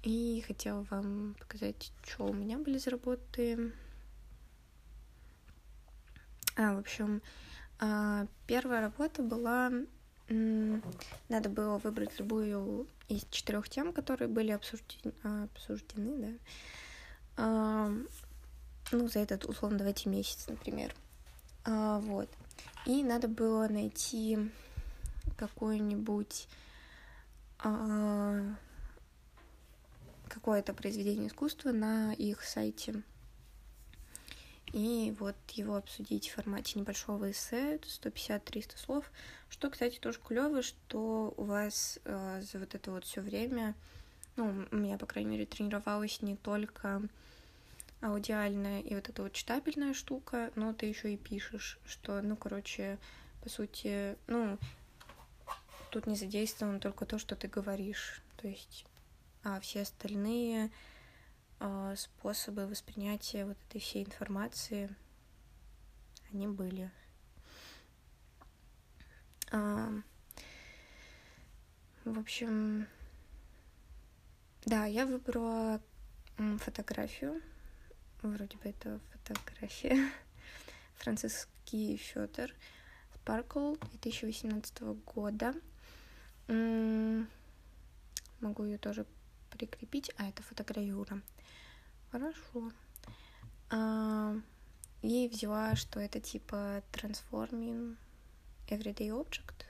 И 0.03 0.43
хотела 0.47 0.83
вам 0.89 1.35
показать, 1.39 1.91
что 2.05 2.25
у 2.27 2.33
меня 2.33 2.57
были 2.57 2.77
за 2.77 2.91
работы. 2.91 3.73
А, 6.55 6.75
в 6.75 6.79
общем, 6.79 7.21
а, 7.79 8.27
первая 8.47 8.81
работа 8.81 9.23
была... 9.23 9.71
Надо 10.29 11.49
было 11.49 11.79
выбрать 11.79 12.19
любую 12.19 12.87
из 13.07 13.25
четырех 13.31 13.67
тем, 13.67 13.91
которые 13.91 14.27
были 14.27 14.51
обсуждены, 14.51 15.11
обсуждены 15.23 16.39
да. 17.35 17.89
Ну, 18.91 19.07
за 19.07 19.19
этот, 19.19 19.45
условно, 19.45 19.79
давайте 19.79 20.07
месяц, 20.07 20.45
например. 20.47 20.93
А, 21.65 21.99
вот. 21.99 22.29
И 22.85 23.03
надо 23.03 23.27
было 23.27 23.67
найти 23.67 24.51
какую-нибудь 25.37 26.47
какое-то 30.27 30.73
произведение 30.73 31.27
искусства 31.27 31.71
на 31.71 32.13
их 32.13 32.43
сайте. 32.43 33.03
И 34.71 35.15
вот 35.19 35.35
его 35.51 35.75
обсудить 35.77 36.29
в 36.29 36.35
формате 36.35 36.79
небольшого 36.79 37.31
эссе, 37.31 37.77
150-300 37.77 38.77
слов, 38.77 39.11
что, 39.49 39.69
кстати, 39.69 39.97
тоже 39.97 40.19
клево, 40.19 40.61
что 40.61 41.33
у 41.37 41.43
вас 41.43 41.99
э, 42.05 42.41
за 42.41 42.59
вот 42.59 42.75
это 42.75 42.91
вот 42.91 43.03
все 43.03 43.21
время, 43.21 43.73
ну, 44.35 44.67
у 44.71 44.75
меня, 44.75 44.99
по 44.99 45.07
крайней 45.07 45.31
мере, 45.31 45.47
тренировалась 45.47 46.21
не 46.21 46.35
только 46.35 47.01
аудиальная 48.01 48.81
и 48.81 48.95
вот 48.95 49.09
эта 49.09 49.23
вот 49.23 49.33
читабельная 49.33 49.93
штука, 49.93 50.51
но 50.55 50.73
ты 50.73 50.85
еще 50.85 51.13
и 51.13 51.17
пишешь, 51.17 51.79
что, 51.85 52.21
ну, 52.21 52.35
короче, 52.35 52.97
по 53.41 53.49
сути, 53.49 54.17
ну, 54.27 54.57
тут 55.91 56.07
не 56.07 56.15
задействовано 56.15 56.79
только 56.79 57.05
то, 57.05 57.17
что 57.17 57.35
ты 57.35 57.47
говоришь, 57.47 58.21
то 58.37 58.47
есть, 58.47 58.85
а 59.43 59.59
все 59.59 59.81
остальные 59.81 60.71
а, 61.59 61.95
способы 61.95 62.67
воспринятия 62.67 63.45
вот 63.45 63.57
этой 63.67 63.81
всей 63.81 64.03
информации, 64.03 64.95
они 66.31 66.47
были. 66.47 66.91
А, 69.51 69.91
в 72.05 72.19
общем, 72.19 72.87
да, 74.65 74.85
я 74.85 75.05
выбрала 75.05 75.81
фотографию. 76.59 77.41
Вроде 78.21 78.57
бы 78.57 78.69
это 78.69 78.99
фотография. 79.11 80.11
Франциский 80.95 81.97
Федор. 81.97 82.51
Sparkle 83.15 83.79
2018 83.91 84.81
года. 85.05 85.53
Могу 88.41 88.63
ее 88.63 88.77
тоже 88.77 89.05
прикрепить. 89.51 90.11
А, 90.17 90.27
это 90.27 90.43
фотографиура. 90.43 91.21
Хорошо. 92.11 92.71
А, 93.69 94.35
и 95.01 95.27
взяла, 95.29 95.75
что 95.75 95.99
это 95.99 96.19
типа 96.19 96.83
transforming 96.91 97.95
everyday 98.67 99.09
object. 99.09 99.65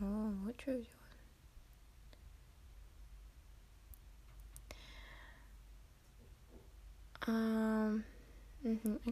О, 0.00 0.30
вот 0.44 0.60
что 0.60 0.72
взяла. 0.72 0.99
Um, 7.26 8.04
mm-hmm, 8.64 9.08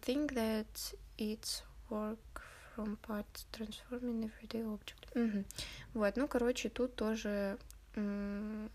think 0.00 0.34
that 0.34 0.94
it's 1.18 1.62
work 1.90 2.42
from 2.74 2.96
parts 3.02 3.46
transforming 3.52 4.24
everyday 4.24 4.62
object. 4.62 5.06
Mm-hmm. 5.14 5.44
Вот, 5.94 6.16
ну, 6.16 6.28
короче, 6.28 6.68
тут 6.68 6.94
тоже 6.94 7.58
м- 7.96 8.70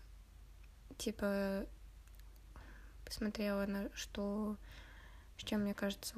типа 0.98 1.66
посмотрела 3.04 3.66
на 3.66 3.88
что, 3.94 4.56
с 5.38 5.44
чем, 5.44 5.62
мне 5.62 5.74
кажется, 5.74 6.14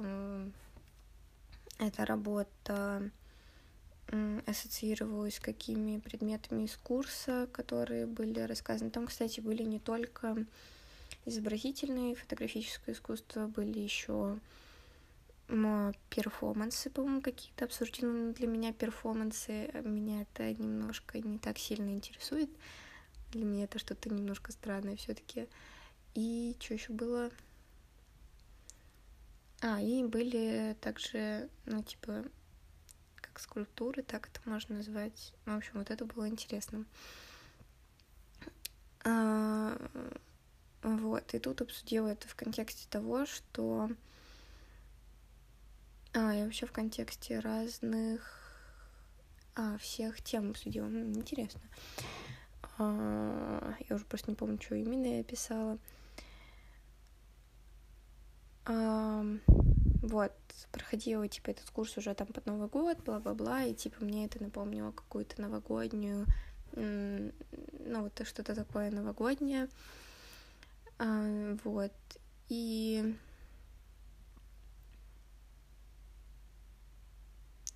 эта 1.79 2.05
работа 2.05 3.09
ассоциировалась 4.45 5.35
с 5.35 5.39
какими 5.39 5.99
предметами 5.99 6.63
из 6.63 6.77
курса, 6.77 7.47
которые 7.51 8.05
были 8.05 8.39
рассказаны. 8.39 8.89
Там, 8.89 9.07
кстати, 9.07 9.41
были 9.41 9.63
не 9.63 9.79
только 9.79 10.45
изобразительные, 11.27 12.15
фотографическое 12.15 12.95
искусство, 12.95 13.47
были 13.47 13.79
еще 13.79 14.39
перформансы, 16.09 16.89
по-моему, 16.89 17.21
какие-то 17.21 17.65
обсуждены 17.65 18.33
для 18.33 18.47
меня 18.47 18.73
перформансы. 18.73 19.71
Меня 19.83 20.23
это 20.23 20.53
немножко 20.53 21.19
не 21.19 21.37
так 21.37 21.57
сильно 21.57 21.89
интересует. 21.89 22.49
Для 23.31 23.45
меня 23.45 23.65
это 23.65 23.79
что-то 23.79 24.09
немножко 24.09 24.51
странное 24.51 24.97
все-таки. 24.97 25.47
И 26.15 26.55
что 26.59 26.73
еще 26.73 26.91
было? 26.91 27.29
А, 29.61 29.81
и 29.81 30.03
были 30.03 30.75
также, 30.81 31.49
ну, 31.65 31.81
типа, 31.81 32.25
как 33.15 33.39
скульптуры, 33.39 34.03
так 34.03 34.27
это 34.27 34.41
можно 34.49 34.75
назвать. 34.75 35.33
В 35.45 35.55
общем, 35.55 35.73
вот 35.75 35.91
это 35.91 36.05
было 36.05 36.27
интересно. 36.27 36.85
А, 40.87 40.95
вот, 40.95 41.33
и 41.33 41.39
тут 41.39 41.61
обсудила 41.61 42.07
это 42.07 42.29
в 42.29 42.35
контексте 42.35 42.87
того, 42.89 43.25
что... 43.25 43.89
А, 46.13 46.33
я 46.33 46.45
вообще 46.45 46.65
в 46.65 46.71
контексте 46.71 47.39
разных... 47.39 48.33
А, 49.55 49.77
всех 49.79 50.21
тем 50.21 50.51
обсудила. 50.51 50.87
Интересно. 50.87 51.59
А, 52.77 53.75
я 53.89 53.95
уже 53.97 54.05
просто 54.05 54.31
не 54.31 54.35
помню, 54.35 54.61
что 54.61 54.75
именно 54.75 55.17
я 55.17 55.23
писала. 55.23 55.77
Вот, 60.03 60.33
проходила, 60.71 61.27
типа, 61.27 61.51
этот 61.51 61.69
курс 61.69 61.97
уже 61.97 62.13
там 62.13 62.27
под 62.27 62.45
Новый 62.45 62.67
год, 62.67 62.99
бла-бла-бла, 63.03 63.63
и, 63.63 63.73
типа, 63.73 64.03
мне 64.03 64.25
это 64.25 64.41
напомнило 64.41 64.91
какую-то 64.91 65.41
новогоднюю, 65.41 66.25
ну, 66.73 67.31
вот 68.01 68.21
что-то 68.25 68.55
такое 68.55 68.91
новогоднее, 68.91 69.69
вот, 70.98 71.92
и... 72.48 73.16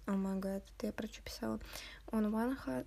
О 0.07 0.12
май 0.12 0.38
гад, 0.38 0.62
это 0.76 0.87
я 0.87 0.93
про 0.93 1.09
что 1.09 1.23
писала? 1.23 1.61
On 2.12 2.31
one 2.31 2.57
hand... 2.65 2.87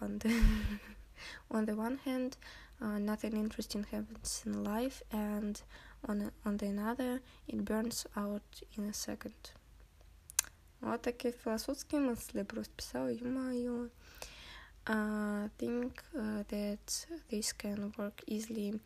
hand. 0.00 0.24
on 1.50 1.64
the 1.64 1.74
one 1.74 1.98
hand, 2.04 2.36
uh, 2.80 2.98
nothing 2.98 3.36
interesting 3.36 3.84
happens 3.90 4.42
in 4.46 4.64
life, 4.64 5.02
and 5.12 5.60
on, 6.08 6.30
on 6.44 6.56
the 6.56 6.66
another, 6.66 7.20
it 7.46 7.64
burns 7.64 8.06
out 8.16 8.62
in 8.76 8.84
a 8.88 8.92
second. 8.92 9.52
Вот 10.80 11.02
такие 11.02 11.32
философские 11.32 12.00
мысли 12.00 12.42
просто 12.42 12.72
писала, 12.74 13.08
ё-моё. 13.08 13.90
I 14.86 15.50
think 15.58 16.02
uh, 16.14 16.44
that 16.48 17.06
this 17.28 17.52
can 17.52 17.92
work 17.98 18.22
easily 18.26 18.80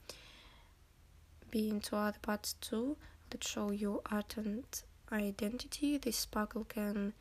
be 1.51 1.69
into 1.69 1.97
other 1.97 2.19
parts 2.21 2.55
too 2.55 2.97
that 3.31 3.45
show 3.45 3.71
your 3.71 4.01
art 4.11 4.37
and 4.37 4.65
identity. 5.11 5.99
This 5.99 6.17
sparkle 6.17 6.65
can 6.65 7.13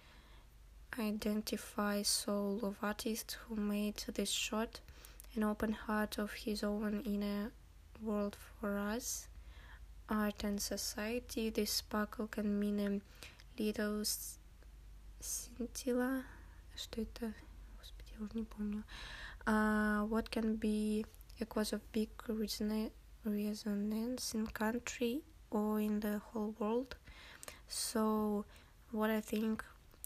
identify 0.98 2.02
soul 2.04 2.60
of 2.64 2.76
artist 2.82 3.38
who 3.48 3.56
made 3.56 3.98
this 4.14 4.30
shot, 4.30 4.80
an 5.36 5.44
open 5.44 5.74
heart 5.74 6.18
of 6.18 6.34
his 6.34 6.64
own 6.64 7.02
inner 7.06 7.52
world 8.02 8.36
for 8.60 8.78
us. 8.78 9.28
art 10.12 10.44
and 10.44 10.62
society, 10.62 11.50
this 11.50 11.72
sparkle 11.72 12.28
can 12.28 12.60
mean 12.60 12.80
a 12.80 13.62
little 13.62 14.04
scintilla. 15.20 16.26
Что 16.76 17.02
это? 17.02 17.34
Господи, 17.80 18.12
я 18.20 18.26
уже 18.26 18.36
не 18.36 18.44
помню. 18.44 18.84
Uh, 19.48 20.06
what 20.06 20.30
can 20.30 20.56
be 20.56 21.06
a 21.40 21.46
cause 21.46 21.74
of 21.74 21.82
big 21.92 22.10
resonance 23.27 24.35
in 24.35 24.47
country 24.47 25.23
or 25.51 25.81
in 25.81 26.01
the 26.01 26.21
whole 26.33 26.55
world. 26.59 26.97
So, 27.69 28.45
what 28.93 29.11
I 29.11 29.21
think 29.21 29.65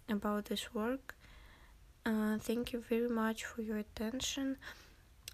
about 0.09 0.47
this 0.47 0.75
work. 0.75 1.15
Uh, 2.05 2.39
thank 2.39 2.73
you 2.73 2.81
very 2.89 3.09
much 3.09 3.45
for 3.45 3.63
your 3.63 3.79
attention. 3.79 4.57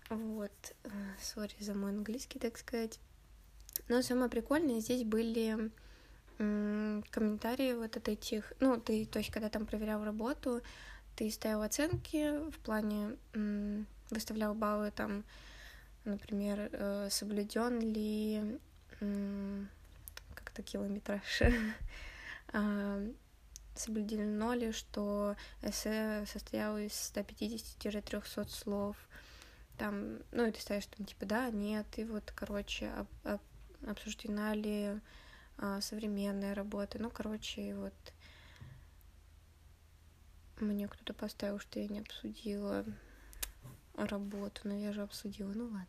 Вот, 0.09 0.75
сори 1.21 1.55
за 1.59 1.75
мой 1.75 1.91
английский, 1.91 2.39
так 2.39 2.59
сказать. 2.59 3.01
Но 3.89 4.03
самое 4.03 4.31
прикольное 4.31 4.81
здесь 4.81 5.05
были 5.05 5.71
комментарии 6.39 7.73
вот 7.73 7.97
от 7.97 8.09
этих, 8.09 8.53
ну, 8.61 8.79
ты, 8.79 9.07
то 9.07 9.19
есть, 9.19 9.31
когда 9.31 9.49
там 9.49 9.65
проверял 9.65 10.05
работу, 10.05 10.61
ты 11.17 11.31
ставил 11.31 11.63
оценки 11.63 12.51
в 12.51 12.59
плане, 12.59 13.17
выставлял 14.11 14.55
баллы 14.55 14.91
там, 14.91 15.25
например, 16.07 16.71
э, 16.73 17.09
соблюден 17.11 17.81
ли 17.81 18.59
как-то 20.35 20.63
километраж, 20.63 21.43
а, 22.53 23.03
соблюдено 23.75 24.55
ли, 24.55 24.73
что 24.73 25.37
эссе 25.63 26.25
состояло 26.27 26.81
из 26.81 26.93
150-300 26.93 28.49
слов, 28.49 28.97
там, 29.77 30.21
ну, 30.33 30.47
и 30.47 30.53
ты 30.53 30.61
ставишь 30.61 30.87
там, 30.87 31.05
типа, 31.05 31.27
да, 31.27 31.51
нет, 31.51 31.87
и 31.97 32.05
вот, 32.05 32.33
короче, 32.35 32.89
об, 32.89 33.09
об, 33.25 33.41
обсуждена 33.87 34.55
ли 34.55 34.99
а, 35.59 35.81
современная 35.81 36.55
работа, 36.55 36.99
ну, 36.99 37.11
короче, 37.11 37.75
вот 37.75 37.95
мне 40.61 40.89
кто-то 40.89 41.13
поставил, 41.13 41.59
что 41.59 41.81
я 41.81 41.89
не 41.89 42.01
обсудила 42.01 42.85
работу, 43.97 44.63
но 44.65 44.75
я 44.75 44.93
же 44.93 45.03
обсудила, 45.03 45.53
ну 45.53 45.65
ладно. 45.65 45.87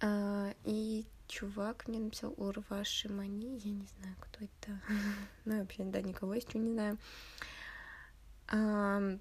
А, 0.00 0.54
и 0.64 1.06
чувак 1.26 1.88
мне 1.88 1.98
написал 1.98 2.34
Урваши 2.36 3.08
Мани, 3.08 3.58
я 3.58 3.70
не 3.70 3.86
знаю, 3.86 4.16
кто 4.20 4.44
это. 4.44 4.80
ну, 5.44 5.54
я 5.54 5.60
вообще, 5.60 5.84
да, 5.84 6.00
никого 6.00 6.34
еще 6.34 6.58
не 6.58 6.72
знаю. 6.72 6.98
Um, 8.50 9.20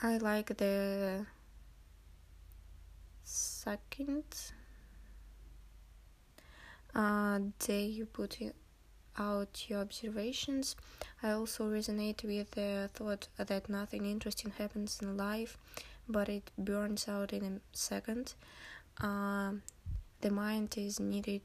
I 0.00 0.18
like 0.18 0.56
the 0.56 1.26
second 3.24 4.52
uh, 6.94 7.40
day 7.58 7.86
you 7.86 8.06
put 8.06 8.40
out 9.17 9.69
your 9.69 9.81
observations. 9.81 10.75
I 11.21 11.31
also 11.31 11.69
resonate 11.69 12.23
with 12.23 12.51
the 12.51 12.89
thought 12.93 13.27
that 13.37 13.69
nothing 13.69 14.05
interesting 14.05 14.51
happens 14.57 14.99
in 15.01 15.17
life, 15.17 15.57
but 16.07 16.29
it 16.29 16.51
burns 16.57 17.07
out 17.07 17.33
in 17.33 17.43
a 17.43 17.59
second. 17.77 18.33
Uh, 19.01 19.53
the 20.21 20.31
mind 20.31 20.75
is 20.77 20.99
needed 20.99 21.41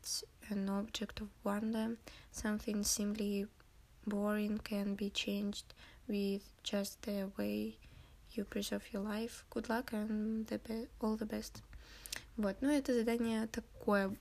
an 0.48 0.68
object 0.68 1.20
of 1.20 1.28
wonder. 1.42 1.96
Something 2.30 2.82
simply 2.84 3.46
boring 4.06 4.58
can 4.58 4.94
be 4.94 5.10
changed 5.10 5.74
with 6.08 6.42
just 6.62 7.02
the 7.02 7.30
way 7.38 7.76
you 8.32 8.44
preserve 8.44 8.92
your 8.92 9.02
life. 9.02 9.44
Good 9.50 9.68
luck 9.68 9.92
and 9.92 10.46
the 10.46 10.58
be- 10.58 10.88
all 11.00 11.16
the 11.16 11.26
best. 11.26 11.62
Вот, 12.36 12.56
ну 12.60 12.70
это 12.70 12.92
задание 12.92 13.46
такое, 13.46 14.12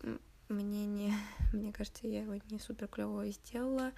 мне 0.48 0.86
не, 0.86 1.14
мне 1.52 1.72
кажется, 1.72 2.06
я 2.06 2.22
его 2.22 2.34
не 2.50 2.58
супер 2.58 2.88
клево 2.88 3.28
сделала. 3.30 3.92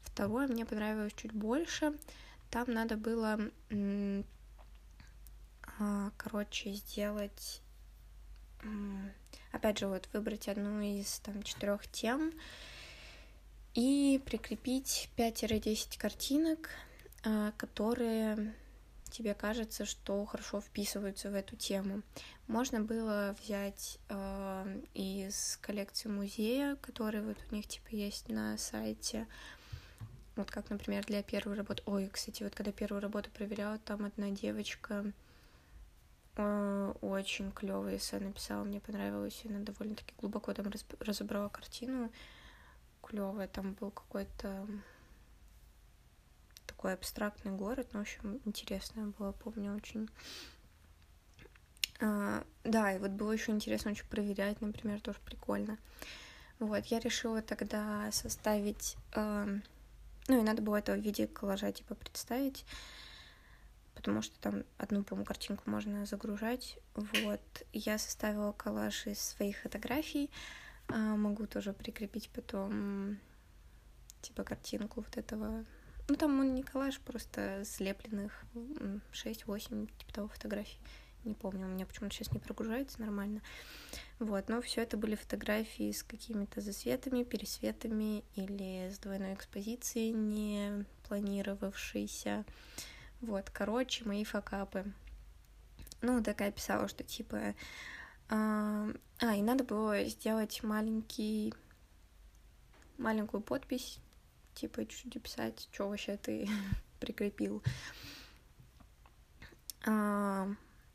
Второе 0.00 0.48
мне 0.48 0.64
понравилось 0.64 1.14
чуть 1.16 1.32
больше. 1.32 1.96
Там 2.50 2.72
надо 2.72 2.96
было, 2.96 3.38
а, 5.78 6.10
короче, 6.16 6.72
сделать 6.72 7.62
опять 9.52 9.78
же, 9.78 9.88
вот 9.88 10.08
выбрать 10.12 10.48
одну 10.48 10.80
из 10.80 11.18
там 11.20 11.42
четырех 11.42 11.86
тем 11.88 12.32
и 13.74 14.20
прикрепить 14.24 15.10
5-10 15.16 15.98
картинок, 15.98 16.70
а, 17.24 17.52
которые 17.52 18.54
тебе 19.10 19.34
кажется, 19.34 19.84
что 19.84 20.24
хорошо 20.24 20.60
вписываются 20.60 21.30
в 21.30 21.34
эту 21.34 21.56
тему. 21.56 22.02
Можно 22.46 22.80
было 22.80 23.34
взять 23.42 23.98
э, 24.08 24.80
из 24.92 25.58
коллекции 25.62 26.08
музея, 26.08 26.76
которые 26.76 27.22
вот 27.22 27.38
у 27.50 27.54
них 27.54 27.66
типа 27.66 27.88
есть 27.90 28.28
на 28.28 28.58
сайте. 28.58 29.26
Вот 30.36 30.50
как, 30.50 30.70
например, 30.70 31.04
для 31.06 31.22
первой 31.22 31.56
работы. 31.56 31.82
Ой, 31.86 32.08
кстати, 32.12 32.42
вот 32.42 32.54
когда 32.54 32.72
первую 32.72 33.00
работу 33.00 33.30
проверяла, 33.30 33.78
там 33.78 34.04
одна 34.04 34.30
девочка 34.30 35.12
Э, 36.36 36.92
очень 37.00 37.52
клевый 37.52 37.96
эссе 37.96 38.18
написала, 38.18 38.64
мне 38.64 38.80
понравилось, 38.80 39.42
она 39.48 39.60
довольно-таки 39.60 40.14
глубоко 40.18 40.52
там 40.52 40.66
разобрала 40.98 41.48
картину, 41.48 42.10
клевая, 43.02 43.46
там 43.46 43.74
был 43.74 43.92
какой-то 43.92 44.66
такой 46.66 46.94
абстрактный 46.94 47.52
город, 47.52 47.88
но, 47.92 48.00
в 48.00 48.02
общем, 48.02 48.40
интересное 48.44 49.06
было, 49.18 49.30
помню, 49.32 49.76
очень. 49.76 50.08
А, 52.00 52.44
да, 52.64 52.92
и 52.92 52.98
вот 52.98 53.10
было 53.12 53.32
еще 53.32 53.52
интересно 53.52 53.90
очень 53.92 54.06
проверять, 54.06 54.60
например, 54.60 55.00
тоже 55.00 55.18
прикольно. 55.24 55.78
Вот, 56.58 56.84
я 56.86 56.98
решила 57.00 57.42
тогда 57.42 58.10
составить, 58.12 58.96
э, 59.14 59.58
ну, 60.28 60.40
и 60.40 60.42
надо 60.42 60.62
было 60.62 60.76
это 60.76 60.92
в 60.92 61.00
виде 61.00 61.26
коллажа, 61.26 61.70
типа, 61.72 61.94
представить, 61.94 62.64
потому 63.94 64.22
что 64.22 64.38
там 64.40 64.64
одну, 64.78 65.02
по-моему, 65.02 65.26
картинку 65.26 65.68
можно 65.68 66.06
загружать. 66.06 66.78
Вот, 66.94 67.40
я 67.72 67.98
составила 67.98 68.52
коллаж 68.52 69.06
из 69.06 69.18
своих 69.18 69.58
фотографий, 69.58 70.30
а, 70.88 71.16
могу 71.16 71.46
тоже 71.46 71.72
прикрепить 71.72 72.30
потом, 72.30 73.18
типа, 74.20 74.44
картинку 74.44 75.00
вот 75.00 75.16
этого. 75.16 75.64
Ну, 76.08 76.16
там 76.16 76.38
он 76.38 76.54
не 76.54 76.62
коллаж, 76.62 76.98
просто 77.00 77.62
слепленных 77.64 78.44
6-8, 79.12 79.90
типа 79.98 80.12
того, 80.12 80.28
фотографий. 80.28 80.78
Не 81.24 81.34
помню, 81.34 81.66
у 81.66 81.70
меня 81.70 81.86
почему-то 81.86 82.14
сейчас 82.14 82.32
не 82.32 82.38
прогружается 82.38 83.00
нормально. 83.00 83.40
Вот, 84.18 84.48
но 84.48 84.60
все 84.60 84.82
это 84.82 84.96
были 84.96 85.14
фотографии 85.14 85.90
с 85.90 86.02
какими-то 86.02 86.60
засветами, 86.60 87.24
пересветами 87.24 88.24
или 88.36 88.90
с 88.90 88.98
двойной 88.98 89.34
экспозицией, 89.34 90.12
не 90.12 90.84
планировавшейся. 91.08 92.44
Вот, 93.22 93.48
короче, 93.50 94.04
мои 94.04 94.24
факапы. 94.24 94.84
Ну, 96.02 96.22
такая 96.22 96.52
писала, 96.52 96.88
что 96.88 97.02
типа... 97.02 97.54
А, 98.28 98.88
а, 99.20 99.34
и 99.34 99.42
надо 99.42 99.64
было 99.64 100.04
сделать 100.04 100.62
маленький... 100.62 101.54
Маленькую 102.98 103.42
подпись, 103.42 103.98
типа 104.54 104.86
чуть-чуть 104.86 105.22
писать, 105.22 105.68
что 105.72 105.88
вообще 105.88 106.16
ты 106.16 106.48
прикрепил. 107.00 107.62
А, 109.86 110.48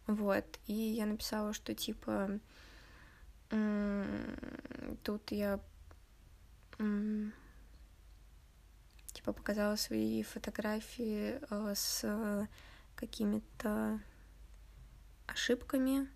вот, 0.09 0.59
и 0.65 0.73
я 0.73 1.05
написала, 1.05 1.53
что 1.53 1.75
типа 1.75 2.39
тут 5.03 5.31
я 5.31 5.59
типа 9.11 9.33
показала 9.33 9.75
свои 9.75 10.23
фотографии 10.23 11.39
э, 11.49 11.73
с 11.75 12.47
какими-то 12.95 13.99
ошибками, 15.27 16.07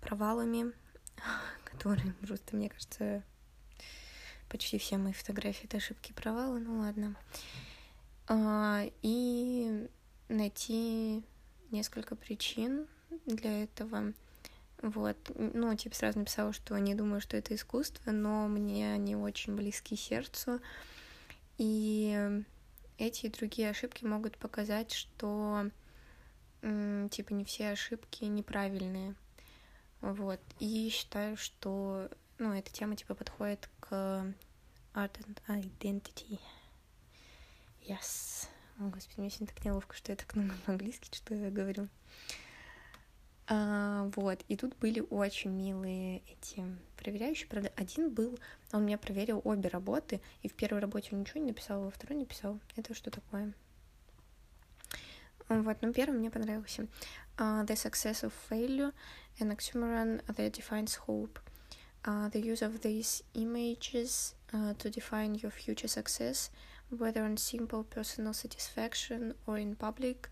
провалами, 0.00 0.72
которые 1.64 2.14
просто, 2.14 2.56
мне 2.56 2.70
кажется, 2.70 3.22
почти 4.48 4.78
все 4.78 4.96
мои 4.96 5.12
фотографии 5.12 5.64
это 5.64 5.76
ошибки 5.76 6.10
и 6.10 6.14
провалы, 6.14 6.60
ну 6.60 6.78
ладно. 6.78 7.14
А, 8.26 8.84
и 9.02 9.88
найти 10.28 11.24
несколько 11.70 12.16
причин 12.16 12.86
для 13.26 13.64
этого. 13.64 14.12
Вот, 14.82 15.16
ну, 15.34 15.74
типа 15.74 15.94
сразу 15.94 16.18
написала, 16.18 16.52
что 16.52 16.78
не 16.78 16.94
думаю, 16.94 17.20
что 17.20 17.36
это 17.36 17.54
искусство, 17.54 18.12
но 18.12 18.48
мне 18.48 18.92
они 18.92 19.14
очень 19.14 19.54
близки 19.54 19.94
сердцу. 19.94 20.60
И 21.58 22.42
эти 22.96 23.26
и 23.26 23.30
другие 23.30 23.70
ошибки 23.70 24.04
могут 24.04 24.38
показать, 24.38 24.92
что 24.92 25.70
типа 26.62 27.32
не 27.32 27.44
все 27.44 27.70
ошибки 27.70 28.24
неправильные. 28.24 29.14
Вот. 30.00 30.40
И 30.58 30.88
считаю, 30.90 31.36
что 31.36 32.08
ну, 32.38 32.54
эта 32.54 32.72
тема 32.72 32.96
типа 32.96 33.14
подходит 33.14 33.68
к 33.80 33.92
art 34.94 35.12
and 35.18 35.38
identity. 35.48 36.40
Yes. 37.86 38.48
О, 38.80 38.84
господи, 38.84 39.20
мне 39.20 39.28
сегодня 39.28 39.48
так 39.48 39.62
неловко, 39.62 39.94
что 39.94 40.10
я 40.10 40.16
так 40.16 40.34
много 40.34 40.54
по-английски 40.64 41.14
что 41.14 41.34
я 41.34 41.50
говорю. 41.50 41.88
А, 43.46 44.10
вот, 44.16 44.42
и 44.48 44.56
тут 44.56 44.74
были 44.78 45.00
очень 45.10 45.50
милые 45.50 46.22
эти 46.26 46.64
проверяющие. 46.96 47.46
Правда, 47.46 47.70
один 47.76 48.08
был, 48.08 48.38
он 48.72 48.86
меня 48.86 48.96
проверил 48.96 49.42
обе 49.44 49.68
работы, 49.68 50.22
и 50.40 50.48
в 50.48 50.54
первой 50.54 50.80
работе 50.80 51.10
он 51.12 51.20
ничего 51.20 51.40
не 51.40 51.48
написал, 51.48 51.82
а 51.82 51.84
во 51.86 51.90
второй 51.90 52.16
не 52.16 52.24
писал. 52.24 52.58
Это 52.74 52.94
что 52.94 53.10
такое? 53.10 53.52
Вот, 55.48 55.76
ну, 55.82 55.92
первый 55.92 56.18
мне 56.18 56.30
понравился. 56.30 56.86
Uh, 57.36 57.66
the 57.66 57.74
success 57.74 58.22
of 58.22 58.32
failure, 58.48 58.94
an 59.40 59.50
oxymoron 59.54 60.24
that 60.26 60.52
defines 60.52 60.94
hope. 61.06 61.38
Uh, 62.02 62.30
the 62.30 62.40
use 62.40 62.62
of 62.62 62.80
these 62.80 63.22
images 63.34 64.34
uh, 64.54 64.72
to 64.78 64.88
define 64.88 65.34
your 65.34 65.50
future 65.50 65.88
success, 65.88 66.50
whether 66.89 67.25
in 67.25 67.37
simple 67.37 67.83
personal 67.83 68.33
satisfaction 68.33 69.33
or 69.47 69.57
in 69.57 69.75
public, 69.75 70.29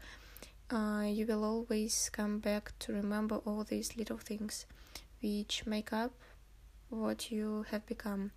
uh, 0.72 1.04
you 1.06 1.26
will 1.26 1.44
always 1.44 2.10
come 2.12 2.40
back 2.40 2.74
to 2.80 2.94
remember 2.94 3.38
all 3.46 3.64
these 3.64 3.96
little 3.98 4.18
things 4.18 4.66
which 5.22 5.66
make 5.66 5.94
up 5.94 6.12
what 6.90 7.32
you 7.32 7.66
have 7.72 7.86
become. 7.86 8.32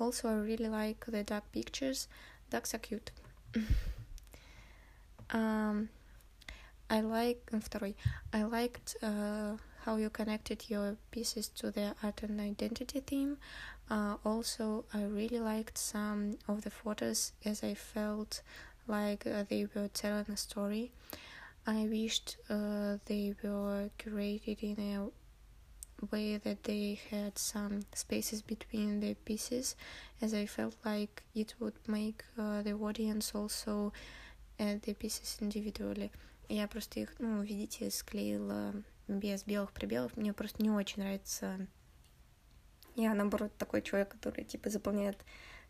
Also, 0.00 0.28
I 0.28 0.34
really 0.34 0.68
like 0.68 1.04
the 1.06 1.22
duck 1.22 1.44
pictures. 1.52 2.08
Ducks 2.50 2.74
are 2.74 2.78
cute. 2.78 3.10
um, 5.30 5.88
I 6.90 7.00
like 7.00 7.50
второй. 7.52 7.94
I 8.32 8.44
liked 8.44 8.96
uh, 9.02 9.56
how 9.84 9.96
you 9.96 10.10
connected 10.10 10.64
your 10.68 10.96
pieces 11.10 11.48
to 11.48 11.70
the 11.70 11.94
art 12.02 12.22
and 12.22 12.40
identity 12.40 13.00
theme. 13.00 13.38
Uh, 13.92 14.16
also, 14.24 14.84
I 14.92 15.02
really 15.04 15.40
liked 15.40 15.78
some 15.78 16.38
of 16.46 16.62
the 16.62 16.70
photos 16.70 17.32
as 17.44 17.62
I 17.62 17.74
felt 17.74 18.42
like 18.86 19.26
uh, 19.26 19.44
they 19.48 19.66
were 19.74 19.88
telling 19.88 20.26
a 20.28 20.36
story. 20.36 20.92
I 21.66 21.86
wished 21.90 22.36
uh, 22.48 22.98
they 23.06 23.34
were 23.42 23.90
curated 23.98 24.62
in 24.62 24.78
a 24.94 25.10
way 26.10 26.36
that 26.38 26.64
they 26.64 26.98
had 27.10 27.38
some 27.38 27.82
spaces 27.94 28.42
between 28.42 29.00
the 29.00 29.14
pieces, 29.14 29.74
as 30.22 30.32
I 30.32 30.46
felt 30.46 30.76
like 30.84 31.22
it 31.34 31.54
would 31.60 31.74
make 31.86 32.24
uh, 32.38 32.62
the 32.62 32.72
audience 32.72 33.34
also 33.34 33.92
add 34.58 34.82
the 34.82 34.94
pieces 34.94 35.38
individually. 35.40 36.10
Я 36.48 36.66
просто 36.66 37.00
их, 37.00 37.14
ну, 37.18 37.42
видите, 37.42 37.90
склеила 37.90 38.72
без 39.06 39.44
белых 39.44 39.72
пробелов. 39.72 40.16
Мне 40.16 40.32
просто 40.32 40.62
не 40.62 40.70
очень 40.70 41.02
нравится. 41.02 41.66
Я, 42.95 43.13
наоборот, 43.13 43.51
такой 43.57 43.81
человек, 43.81 44.09
который, 44.09 44.43
типа, 44.43 44.69
заполняет 44.69 45.17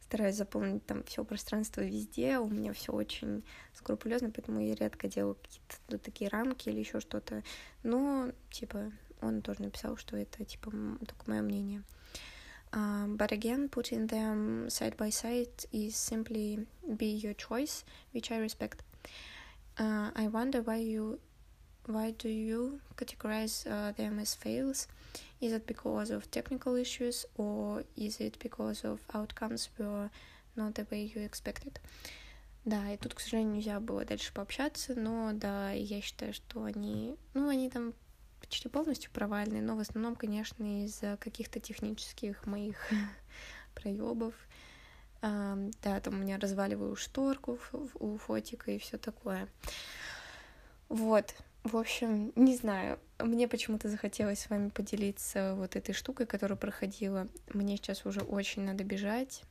стараюсь 0.03 0.35
заполнить 0.35 0.85
там 0.85 1.03
все 1.05 1.23
пространство 1.23 1.81
везде, 1.81 2.37
у 2.37 2.47
меня 2.47 2.73
все 2.73 2.91
очень 2.91 3.43
скрупулезно, 3.73 4.29
поэтому 4.29 4.59
я 4.59 4.75
редко 4.75 5.07
делаю 5.07 5.35
какие-то 5.35 5.75
ну, 5.89 5.97
такие 5.97 6.29
рамки 6.29 6.69
или 6.69 6.79
еще 6.79 6.99
что-то. 6.99 7.41
Но, 7.83 8.31
типа, 8.51 8.91
он 9.21 9.41
тоже 9.41 9.63
написал, 9.63 9.97
что 9.97 10.17
это, 10.17 10.43
типа, 10.43 10.71
только 11.07 11.29
мое 11.29 11.41
мнение. 11.41 11.83
Uh, 12.71 13.05
but 13.17 13.31
again, 13.31 13.69
putting 13.69 14.07
them 14.07 14.67
side 14.67 14.97
by 14.97 15.09
side 15.09 15.67
is 15.71 15.95
simply 15.95 16.65
be 16.97 17.05
your 17.05 17.35
choice, 17.35 17.85
which 18.13 18.31
I 18.31 18.39
respect. 18.39 18.81
Uh, 19.77 20.09
I 20.15 20.27
wonder 20.27 20.63
why 20.63 20.77
you 20.77 21.19
why 21.85 22.11
do 22.11 22.29
you 22.29 22.79
categorize 22.95 23.67
uh, 23.67 23.91
them 23.95 24.17
as 24.17 24.33
fails? 24.33 24.87
Is 25.43 25.51
it 25.51 25.65
because 25.65 26.09
of 26.09 26.31
technical 26.31 26.75
issues 26.75 27.25
or 27.35 27.83
is 27.97 28.21
it 28.21 28.39
because 28.39 28.85
of 28.85 29.01
outcomes 29.13 29.69
were 29.77 30.09
not 30.55 30.73
the 30.75 30.87
way 30.89 31.11
you 31.13 31.21
expected? 31.21 31.81
Да, 32.63 32.93
и 32.93 32.95
тут, 32.95 33.13
к 33.13 33.19
сожалению, 33.19 33.55
нельзя 33.55 33.81
было 33.81 34.05
дальше 34.05 34.33
пообщаться, 34.33 34.95
но 34.95 35.33
да, 35.33 35.71
я 35.71 35.99
считаю, 35.99 36.33
что 36.33 36.63
они, 36.63 37.17
ну, 37.33 37.49
они 37.49 37.69
там 37.69 37.93
почти 38.39 38.69
полностью 38.69 39.11
провальные, 39.11 39.61
но 39.61 39.75
в 39.75 39.79
основном, 39.79 40.15
конечно, 40.15 40.85
из-за 40.85 41.17
каких-то 41.17 41.59
технических 41.59 42.45
моих 42.45 42.77
проебов. 43.75 44.33
Uh, 45.21 45.73
да, 45.81 45.99
там 45.99 46.15
у 46.15 46.17
меня 46.17 46.37
разваливаю 46.37 46.95
шторку 46.95 47.59
у 47.95 48.17
фотика 48.17 48.71
и 48.71 48.79
все 48.79 48.97
такое. 48.97 49.49
Вот, 50.87 51.35
в 51.63 51.77
общем, 51.77 52.33
не 52.35 52.55
знаю, 52.55 52.99
мне 53.19 53.47
почему-то 53.47 53.89
захотелось 53.89 54.39
с 54.39 54.49
вами 54.49 54.69
поделиться 54.69 55.55
вот 55.55 55.75
этой 55.75 55.93
штукой, 55.93 56.25
которая 56.25 56.57
проходила. 56.57 57.27
Мне 57.53 57.77
сейчас 57.77 58.05
уже 58.05 58.19
очень 58.19 58.63
надо 58.63 58.83
бежать. 58.83 59.43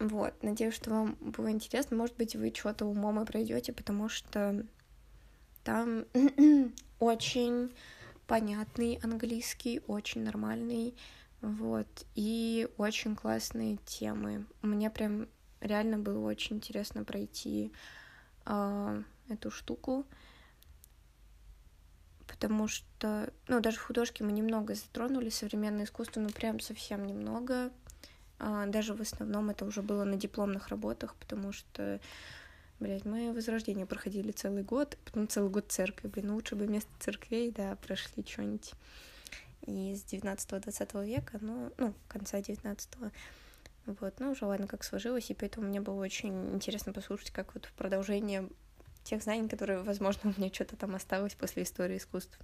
Вот, 0.00 0.34
надеюсь, 0.42 0.74
что 0.74 0.90
вам 0.90 1.16
было 1.20 1.50
интересно. 1.50 1.96
Может 1.96 2.16
быть, 2.16 2.34
вы 2.34 2.52
что-то 2.54 2.86
умом 2.86 3.20
и 3.20 3.26
пройдете, 3.26 3.72
потому 3.72 4.08
что 4.08 4.66
там 5.62 6.06
очень 6.98 7.70
понятный 8.26 8.98
английский, 9.02 9.82
очень 9.86 10.24
нормальный, 10.24 10.94
вот, 11.40 12.06
и 12.14 12.68
очень 12.78 13.14
классные 13.14 13.76
темы. 13.86 14.46
Мне 14.62 14.90
прям 14.90 15.28
реально 15.60 15.98
было 15.98 16.26
очень 16.26 16.56
интересно 16.56 17.04
пройти 17.04 17.72
э, 18.46 19.02
эту 19.28 19.50
штуку 19.50 20.06
потому 22.40 22.68
что, 22.68 23.30
ну, 23.48 23.60
даже 23.60 23.76
в 23.76 23.82
художке 23.82 24.24
мы 24.24 24.32
немного 24.32 24.74
затронули 24.74 25.28
современное 25.28 25.84
искусство, 25.84 26.20
ну, 26.20 26.30
прям 26.30 26.58
совсем 26.58 27.06
немного. 27.06 27.70
А, 28.38 28.64
даже 28.64 28.94
в 28.94 29.02
основном 29.02 29.50
это 29.50 29.66
уже 29.66 29.82
было 29.82 30.04
на 30.04 30.16
дипломных 30.16 30.68
работах, 30.68 31.14
потому 31.16 31.52
что, 31.52 32.00
блядь, 32.78 33.04
мы 33.04 33.34
Возрождение 33.34 33.84
проходили 33.84 34.32
целый 34.32 34.62
год, 34.62 34.96
потом 35.04 35.28
целый 35.28 35.50
год 35.50 35.66
церкви, 35.68 36.08
блин, 36.08 36.28
ну, 36.28 36.34
лучше 36.36 36.56
бы 36.56 36.64
вместо 36.64 36.90
церквей, 36.98 37.50
да, 37.50 37.76
прошли 37.76 38.24
что-нибудь 38.26 38.72
из 39.66 40.02
19-20 40.04 41.04
века, 41.04 41.36
ну, 41.42 41.70
ну, 41.76 41.92
конца 42.08 42.38
19-го. 42.38 43.10
Вот, 43.84 44.14
ну, 44.18 44.30
уже 44.30 44.46
ладно, 44.46 44.66
как 44.66 44.82
сложилось, 44.82 45.28
и 45.28 45.34
поэтому 45.34 45.66
мне 45.66 45.82
было 45.82 46.00
очень 46.00 46.54
интересно 46.54 46.94
послушать, 46.94 47.32
как 47.32 47.52
вот 47.52 47.66
в 47.66 47.72
продолжение 47.74 48.48
тех 49.10 49.22
знаний, 49.22 49.48
которые, 49.48 49.82
возможно, 49.82 50.30
у 50.30 50.40
меня 50.40 50.52
что-то 50.54 50.76
там 50.76 50.94
осталось 50.94 51.34
после 51.34 51.64
истории 51.64 51.96
искусств. 51.96 52.38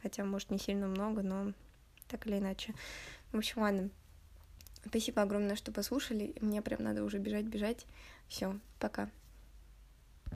Хотя, 0.00 0.24
может, 0.24 0.50
не 0.50 0.58
сильно 0.58 0.86
много, 0.86 1.22
но 1.22 1.52
так 2.08 2.26
или 2.26 2.38
иначе. 2.38 2.72
В 3.32 3.36
общем, 3.36 3.60
ладно. 3.60 3.90
Спасибо 4.86 5.20
огромное, 5.20 5.56
что 5.56 5.72
послушали. 5.72 6.34
Мне 6.40 6.62
прям 6.62 6.82
надо 6.82 7.04
уже 7.04 7.18
бежать, 7.18 7.44
бежать. 7.44 7.84
Все, 8.26 8.58
пока. 8.78 9.10